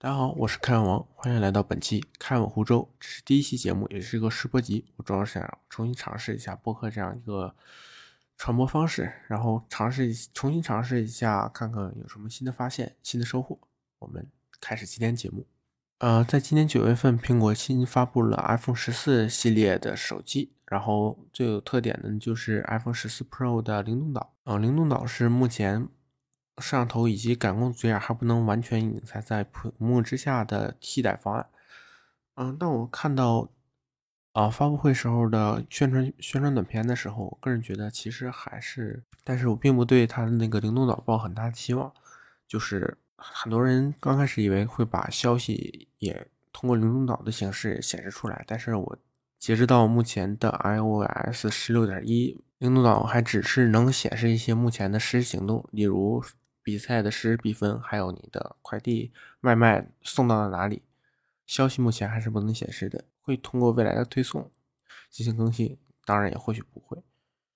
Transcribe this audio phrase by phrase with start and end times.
[0.00, 2.88] 大家好，我是开文王，欢迎来到本期开文湖州。
[3.00, 4.84] 这是第一期节目，也是一个试播集。
[4.94, 7.52] 我主要是想重新尝试一下播客这样一个
[8.36, 13.58] 传播方式，然后尝试重新尝试一下，看看有什么新的发现、新的收获。
[13.98, 14.24] 我们
[14.60, 15.44] 开始今天节目。
[15.98, 24.32] 呃，在今年九月份，苹果新发布了 iPhone 十四系列的手机，然后最有特点的就是 iPhone 十四 Pro 的灵动岛。
[24.44, 25.88] 嗯，灵动岛是目前。
[26.60, 31.46] 摄像头以及感光组件还不能完全隐藏在屏幕之下的替代方案。
[32.34, 33.48] 嗯，当我看到
[34.32, 41.92] 啊发布会时候的宣传宣传短片的时候，我个人觉得其实还是，但是我并不对它的那个灵动岛抱很大的期望。
[42.46, 48.98] 就是很多人刚开始以为会把消息也通过灵动岛的形式显示出来，但是我
[49.38, 56.24] 截止到目前的 iOS 十六点一，灵动岛还只是能显示一些目前的实时行动，例如。
[56.68, 60.82] 比赛的实时比分，还有你的快递外卖送到了哪里，
[61.46, 64.50] 消息目前还是不能显示的，会通过未来的推送
[65.10, 67.02] 进行更新，当然也或许不会。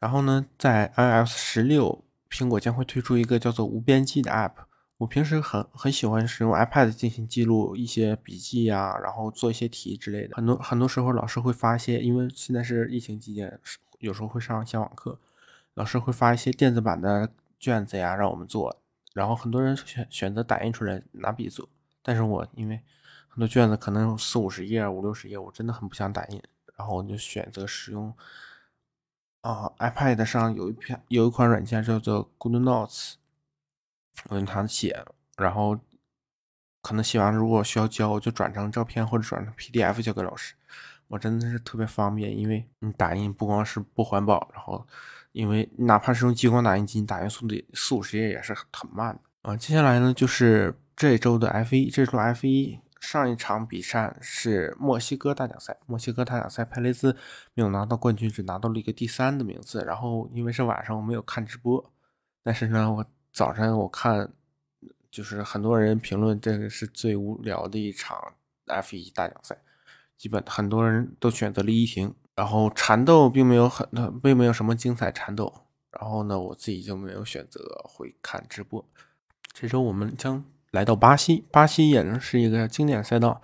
[0.00, 4.54] 然后呢，在 iOS 十六，苹果将会推出一个叫做无边际的 App。
[4.96, 10.34] 我平时很很喜欢使用 iPad 进行记录一些笔记呀，然后做一些题之类的。
[10.34, 13.56] 很多很多时候，老师会发一些，因为现在是疫情期间，
[14.00, 15.20] 有时候会上一些网课，
[15.74, 18.76] 老师会发一些电子版的卷子呀，让我们做。
[19.16, 21.66] 然后很多人选选择打印出来拿笔做，
[22.02, 22.78] 但是我因为
[23.28, 26.42] 很多卷子可能有四五十页、五六十页，我真的很不想打印，
[26.76, 28.14] 然后我就选择使用
[29.40, 33.14] 啊 iPad 上有一篇有一款软件叫做 Good Notes，
[34.28, 35.02] 我用它写，
[35.38, 35.80] 然后
[36.82, 40.54] 可能写完如果需要交，我就转成照片或者转成 PDF 交给老师，
[41.08, 44.86] 我真的是特别方便，因为你打印不光是不环保，然后。
[45.32, 49.54] 因为哪怕是用激光打印机，打印速度四五十页也是很慢的啊。
[49.54, 57.14] 接下来呢，就是这周的 F 一，这周 F 一上一场比赛是墨西哥大奖赛，墨西哥大奖赛佩雷兹
[57.52, 59.84] 没有拿到冠军，只拿到了一个第三的名次。
[59.84, 61.92] 然后因为是晚上，我没有看直播，
[62.42, 64.32] 但是呢，我早晨我看
[65.10, 68.18] 就是很多人评论这个是最无聊的一场
[68.68, 69.58] F 一大奖赛，
[70.16, 72.14] 基本很多人都选择了一停。
[72.34, 73.88] 然后缠斗并没有很，
[74.20, 75.52] 并没有什么精彩缠斗。
[75.90, 78.84] 然后呢，我自己就没有选择会看直播。
[79.54, 83.40] 这周我们将来到巴西，巴西也是一个经典赛道，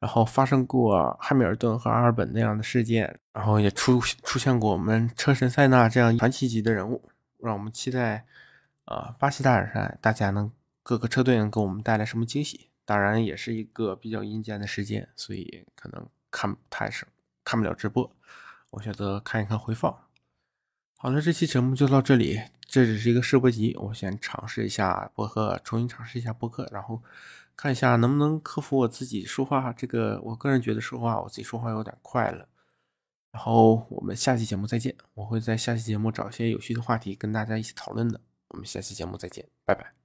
[0.00, 7.08] 然后发生过汉密尔顿和阿尔本那样的事件，然后也出出现过我们车神塞纳这样传奇级的人物，
[7.38, 8.26] 让我们期待
[8.86, 10.50] 啊巴西大奖赛大家能
[10.82, 12.70] 各个车队能给我们带来什么惊喜。
[12.88, 17.06] 当然也是一个比较阴间的时间，所以可能看不太省。
[17.44, 18.10] 看不了直播，
[18.70, 19.94] 我选择看一看回放。
[20.96, 27.02] 好了，这期节目就到这里，这只是一个试播集，我先尝试一下播客，重新尝试一下播客，然后
[27.54, 32.48] 看一下能不能克服我自己说话这个，我个人觉得说话我自己说话有点快了。
[33.30, 38.18] 然后我们下期节目再见，我会在下期节目找一些有趣的话题跟大家一起讨论的。
[38.48, 39.97] 我们下期节目再见，拜拜。